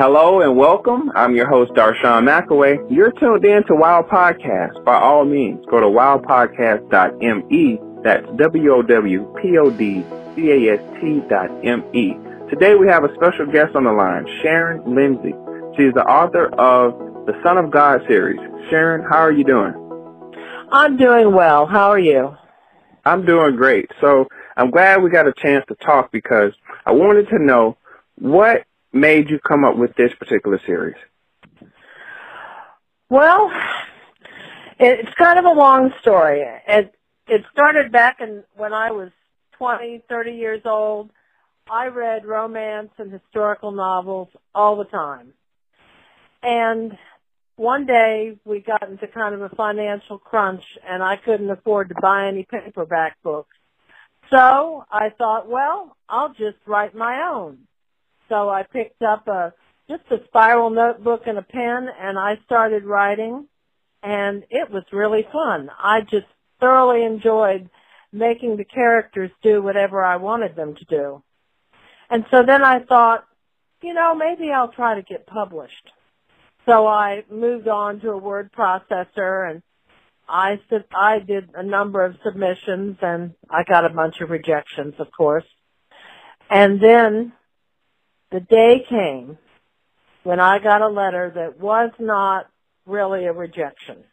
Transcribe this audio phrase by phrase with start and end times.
[0.00, 1.12] Hello and welcome.
[1.14, 2.78] I'm your host, Darshawn McAway.
[2.90, 4.82] You're tuned in to Wow Podcast.
[4.82, 7.80] By all means, go to wowpodcast.me.
[8.02, 12.16] That's W-O-W-P-O-D-C-A-S-T dot M-E.
[12.48, 15.34] Today we have a special guest on the line, Sharon Lindsay.
[15.76, 18.40] She's the author of the Son of God series.
[18.70, 19.74] Sharon, how are you doing?
[20.72, 21.66] I'm doing well.
[21.66, 22.34] How are you?
[23.04, 23.90] I'm doing great.
[24.00, 26.54] So I'm glad we got a chance to talk because
[26.86, 27.76] I wanted to know
[28.14, 30.96] what made you come up with this particular series.
[33.08, 33.50] Well,
[34.78, 36.42] it's kind of a long story.
[36.66, 36.94] It
[37.26, 39.10] it started back in when I was
[39.58, 41.10] 20, 30 years old.
[41.70, 45.32] I read romance and historical novels all the time.
[46.42, 46.96] And
[47.56, 51.94] one day we got into kind of a financial crunch and I couldn't afford to
[52.00, 53.54] buy any paperback books.
[54.30, 57.58] So I thought, well, I'll just write my own.
[58.30, 59.52] So I picked up a
[59.88, 63.48] just a spiral notebook and a pen and I started writing
[64.04, 65.68] and it was really fun.
[65.76, 66.26] I just
[66.60, 67.68] thoroughly enjoyed
[68.12, 71.22] making the characters do whatever I wanted them to do.
[72.08, 73.24] And so then I thought,
[73.82, 75.90] you know, maybe I'll try to get published.
[76.66, 79.62] So I moved on to a word processor and
[80.28, 80.60] I
[80.94, 85.46] I did a number of submissions and I got a bunch of rejections, of course.
[86.48, 87.32] And then
[88.30, 89.38] the day came
[90.22, 92.46] when I got a letter that was not
[92.86, 94.04] really a rejection.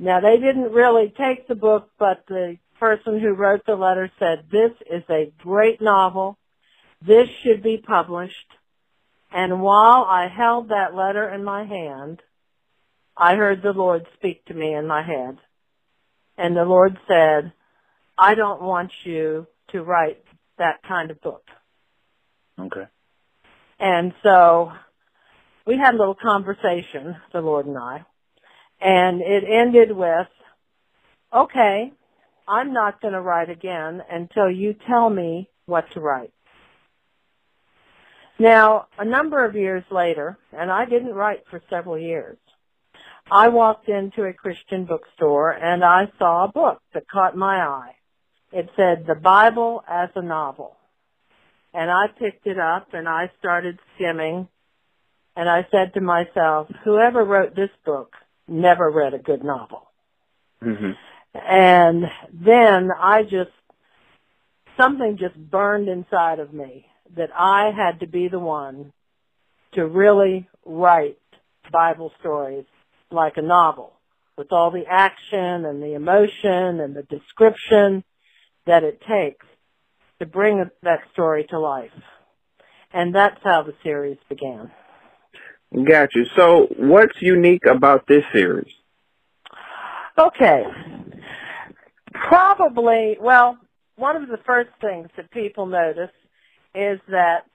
[0.00, 4.44] Now they didn't really take the book, but the person who wrote the letter said,
[4.50, 6.38] this is a great novel.
[7.06, 8.34] This should be published.
[9.32, 12.20] And while I held that letter in my hand,
[13.16, 15.38] I heard the Lord speak to me in my head.
[16.36, 17.52] And the Lord said,
[18.18, 20.22] I don't want you to write
[20.58, 21.44] that kind of book.
[22.58, 22.86] Okay.
[23.78, 24.72] And so
[25.66, 28.04] we had a little conversation, the Lord and I,
[28.80, 30.28] and it ended with,
[31.34, 31.92] okay,
[32.48, 36.32] I'm not going to write again until you tell me what to write.
[38.38, 42.38] Now, a number of years later, and I didn't write for several years,
[43.30, 47.94] I walked into a Christian bookstore and I saw a book that caught my eye.
[48.52, 50.76] It said, The Bible as a Novel.
[51.74, 54.48] And I picked it up and I started skimming
[55.34, 58.14] and I said to myself, whoever wrote this book
[58.46, 59.88] never read a good novel.
[60.62, 60.92] Mm-hmm.
[61.34, 63.50] And then I just,
[64.76, 68.92] something just burned inside of me that I had to be the one
[69.72, 71.18] to really write
[71.70, 72.66] Bible stories
[73.10, 73.92] like a novel
[74.36, 78.04] with all the action and the emotion and the description
[78.66, 79.46] that it takes
[80.22, 81.90] to bring that story to life.
[82.92, 84.70] And that's how the series began.
[85.84, 86.26] Got you.
[86.36, 88.72] So what's unique about this series?
[90.16, 90.62] Okay.
[92.14, 93.58] Probably, well,
[93.96, 96.14] one of the first things that people notice
[96.72, 97.46] is that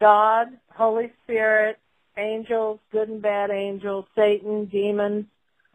[0.00, 1.78] God, Holy Spirit,
[2.18, 5.26] angels, good and bad angels, Satan, demons,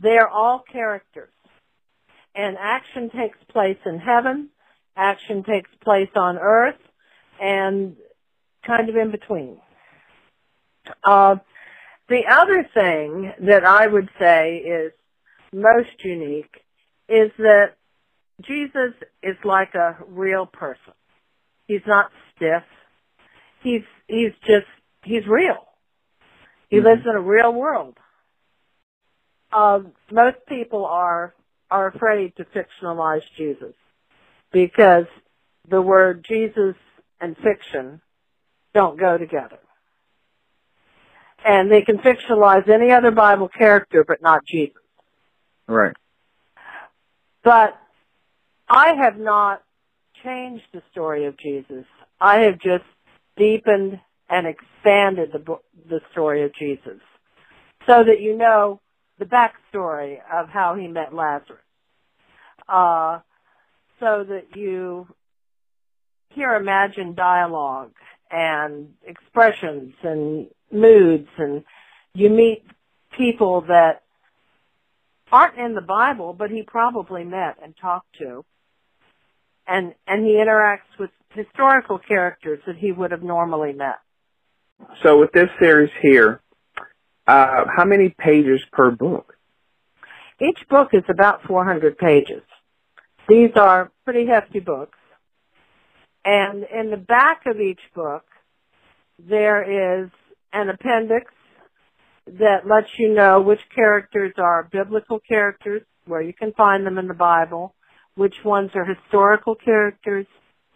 [0.00, 1.30] they're all characters.
[2.36, 4.50] And action takes place in heaven
[4.96, 6.78] action takes place on Earth
[7.40, 7.96] and
[8.66, 9.58] kind of in between.
[11.04, 11.36] Uh,
[12.08, 14.92] the other thing that I would say is
[15.52, 16.62] most unique
[17.08, 17.74] is that
[18.42, 18.92] Jesus
[19.22, 20.92] is like a real person.
[21.66, 22.62] He's not stiff.
[23.62, 24.66] He's he's just
[25.02, 25.66] he's real.
[26.68, 26.86] He mm-hmm.
[26.86, 27.96] lives in a real world.
[29.52, 29.80] Uh,
[30.12, 31.34] most people are
[31.70, 33.74] are afraid to fictionalize Jesus
[34.56, 35.04] because
[35.68, 36.76] the word Jesus
[37.20, 38.00] and fiction
[38.72, 39.58] don't go together.
[41.44, 44.80] And they can fictionalize any other Bible character but not Jesus.
[45.68, 45.94] Right.
[47.44, 47.78] But
[48.66, 49.62] I have not
[50.24, 51.84] changed the story of Jesus.
[52.18, 52.84] I have just
[53.36, 54.00] deepened
[54.30, 57.00] and expanded the, the story of Jesus
[57.86, 58.80] so that you know
[59.18, 61.60] the backstory of how he met Lazarus.
[62.66, 63.18] Uh,
[64.00, 65.06] so that you
[66.30, 67.92] hear imagined dialogue
[68.30, 71.64] and expressions and moods and
[72.14, 72.64] you meet
[73.16, 74.02] people that
[75.30, 78.44] aren't in the Bible, but he probably met and talked to.
[79.66, 83.98] And, and he interacts with historical characters that he would have normally met.
[85.02, 86.40] So with this series here,
[87.26, 89.34] uh, how many pages per book?
[90.40, 92.42] Each book is about 400 pages.
[93.28, 94.98] These are pretty hefty books.
[96.24, 98.24] And in the back of each book,
[99.18, 100.10] there is
[100.52, 101.32] an appendix
[102.26, 107.06] that lets you know which characters are biblical characters, where you can find them in
[107.06, 107.74] the Bible,
[108.16, 110.26] which ones are historical characters,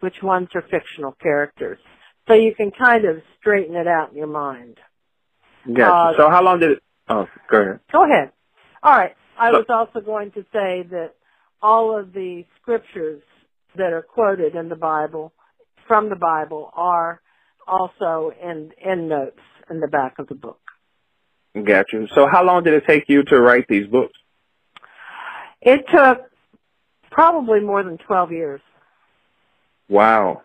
[0.00, 1.78] which ones are fictional characters.
[2.28, 4.78] So you can kind of straighten it out in your mind.
[5.66, 5.92] Gotcha.
[5.92, 7.80] Uh, so how long did it, oh, go ahead.
[7.92, 8.32] Go ahead.
[8.82, 9.14] All right.
[9.38, 11.14] I was also going to say that
[11.62, 13.22] all of the scriptures
[13.76, 15.32] that are quoted in the Bible,
[15.86, 17.20] from the Bible, are
[17.66, 19.38] also in, in notes
[19.70, 20.60] in the back of the book.
[21.54, 22.06] Got you.
[22.14, 24.14] So how long did it take you to write these books?
[25.60, 26.30] It took
[27.10, 28.60] probably more than 12 years.
[29.88, 30.42] Wow.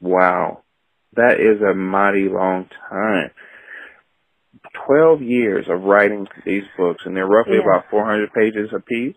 [0.00, 0.62] Wow.
[1.14, 3.30] That is a mighty long time.
[4.86, 7.78] 12 years of writing these books, and they're roughly yeah.
[7.78, 9.16] about 400 pages apiece?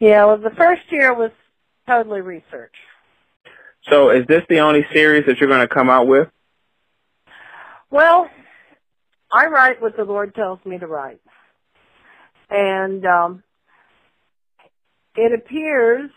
[0.00, 1.30] Yeah, well, the first year was
[1.86, 2.74] totally research.
[3.90, 6.28] So is this the only series that you're going to come out with?
[7.90, 8.28] Well,
[9.32, 11.20] I write what the Lord tells me to write.
[12.50, 13.42] And um,
[15.16, 16.10] it appears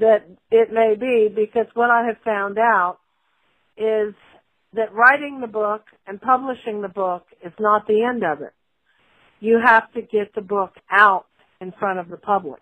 [0.00, 2.98] that it may be because what I have found out
[3.76, 4.14] is
[4.74, 8.52] that writing the book and publishing the book is not the end of it.
[9.40, 11.26] You have to get the book out
[11.60, 12.60] in front of the public.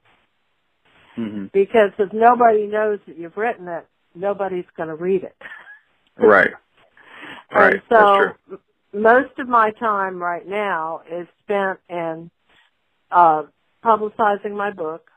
[1.18, 1.46] Mm-hmm.
[1.52, 5.36] Because if nobody knows that you've written it, nobody's going to read it.
[6.18, 6.50] Right.
[7.50, 7.74] Right.
[7.74, 8.58] And so
[8.92, 12.30] most of my time right now is spent in
[13.10, 13.44] uh,
[13.82, 15.08] publicizing my book.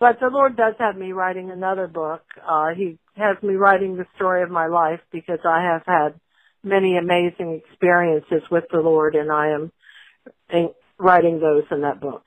[0.00, 2.22] But the Lord does have me writing another book.
[2.44, 6.20] Uh, he has me writing the story of my life because I have had
[6.62, 9.72] many amazing experiences with the Lord and I am
[10.98, 12.26] writing those in that book.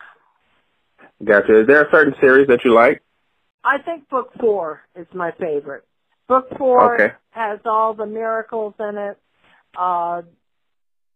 [1.23, 1.61] Gotcha.
[1.61, 3.03] Is there a certain series that you like?
[3.63, 5.83] I think book four is my favorite.
[6.27, 7.13] Book four okay.
[7.31, 9.17] has all the miracles in it.
[9.77, 10.23] Uh,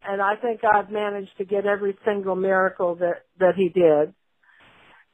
[0.07, 4.13] and I think I've managed to get every single miracle that, that he did.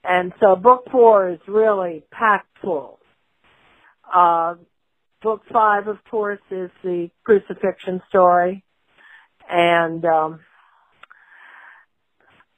[0.03, 2.99] And so book four is really packed full.
[4.13, 4.55] Uh,
[5.21, 8.65] book five, of course, is the crucifixion story.
[9.49, 10.39] And, um,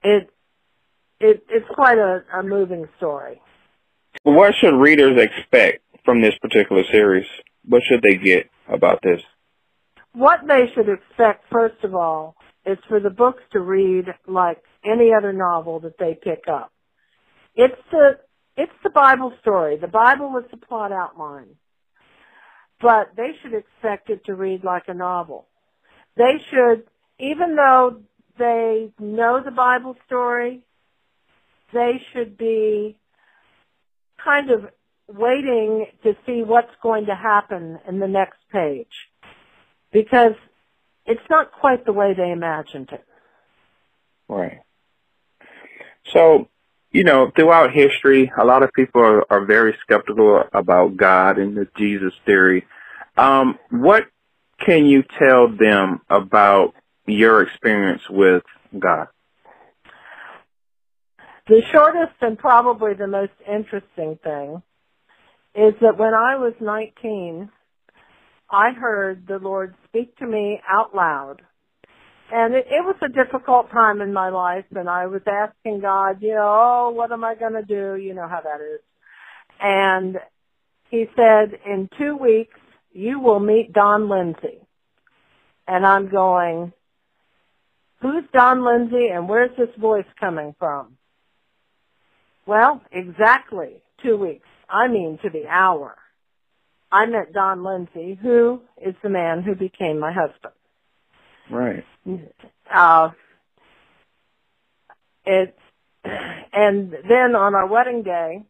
[0.03, 0.29] it,
[1.23, 3.41] it, it's quite a, a moving story.
[4.23, 7.25] What should readers expect from this particular series?
[7.65, 9.21] What should they get about this?
[10.13, 12.35] what they should expect, first of all,
[12.65, 16.71] is for the books to read like any other novel that they pick up.
[17.55, 18.19] It's the
[18.55, 19.77] it's the Bible story.
[19.77, 21.55] The Bible is the plot outline.
[22.79, 25.47] But they should expect it to read like a novel.
[26.15, 26.83] They should,
[27.17, 28.01] even though
[28.37, 30.61] they know the Bible story,
[31.73, 32.97] they should be
[34.23, 34.69] kind of
[35.07, 39.09] waiting to see what's going to happen in the next page
[39.91, 40.33] because
[41.05, 43.05] it's not quite the way they imagined it.
[44.27, 44.59] Right.
[46.11, 46.47] So,
[46.91, 51.55] you know, throughout history, a lot of people are, are very skeptical about God and
[51.55, 52.65] the Jesus theory.
[53.17, 54.05] Um, what
[54.59, 56.73] can you tell them about
[57.05, 58.43] your experience with
[58.77, 59.07] God?
[61.47, 64.61] The shortest and probably the most interesting thing
[65.53, 67.49] is that when I was 19,
[68.49, 71.41] I heard the Lord speak to me out loud.
[72.31, 76.21] And it, it was a difficult time in my life and I was asking God,
[76.21, 78.01] you know, oh, what am I going to do?
[78.01, 78.79] You know how that is.
[79.59, 80.17] And
[80.89, 82.57] he said, in two weeks,
[82.93, 84.59] you will meet Don Lindsay.
[85.67, 86.71] And I'm going,
[88.01, 90.97] who's Don Lindsay and where's this voice coming from?
[92.45, 94.47] Well, exactly two weeks.
[94.69, 95.95] I mean to the hour.
[96.91, 100.53] I met Don Lindsay, who is the man who became my husband.
[101.49, 101.83] Right.
[102.71, 103.09] Uh,
[105.25, 105.57] it,
[106.03, 108.43] and then on our wedding day,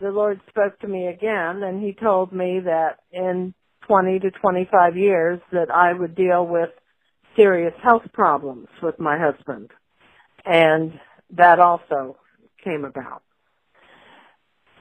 [0.00, 3.54] the Lord spoke to me again, and He told me that in
[3.86, 6.70] 20 to 25 years that I would deal with
[7.36, 9.70] serious health problems with my husband,
[10.44, 10.98] and
[11.30, 12.16] that also
[12.62, 13.22] came about.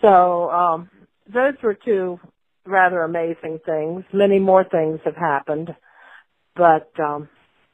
[0.01, 0.89] So um,
[1.31, 2.19] those were two
[2.65, 4.03] rather amazing things.
[4.13, 5.75] Many more things have happened,
[6.55, 7.29] but um,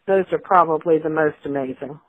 [0.05, 1.99] those are probably the most amazing.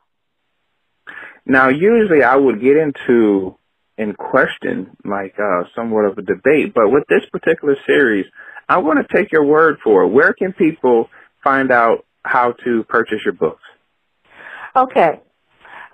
[1.46, 3.56] Now, usually I would get into
[3.96, 8.26] in question like uh, somewhat of a debate, but with this particular series,
[8.68, 10.08] I want to take your word for it.
[10.08, 11.08] Where can people
[11.42, 13.62] find out how to purchase your books?
[14.76, 15.20] Okay.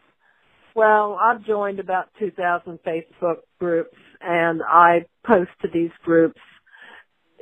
[0.74, 6.40] Well, I've joined about 2,000 Facebook groups, and I post to these groups,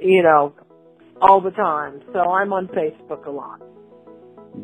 [0.00, 0.54] you know,
[1.20, 2.00] all the time.
[2.12, 3.60] So I'm on Facebook a lot.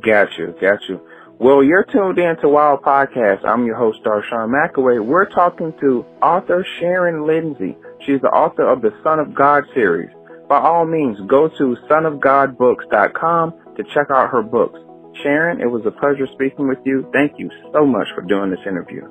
[0.01, 1.01] Got you, got you.
[1.39, 3.45] Well, you're tuned in to Wow Podcast.
[3.45, 5.05] I'm your host, Darshawn McAway.
[5.05, 7.77] We're talking to author Sharon Lindsay.
[8.07, 10.11] She's the author of the Son of God series.
[10.49, 14.79] By all means, go to sonofgodbooks.com to check out her books.
[15.23, 17.09] Sharon, it was a pleasure speaking with you.
[17.13, 19.03] Thank you so much for doing this interview.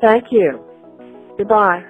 [0.00, 0.60] Thank you.
[1.38, 1.82] Goodbye.